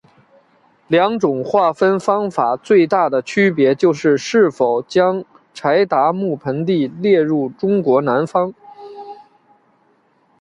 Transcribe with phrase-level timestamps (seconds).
[0.87, 8.51] 两种划分方法最大的区别就是是否将柴达木盆地列入中国南方。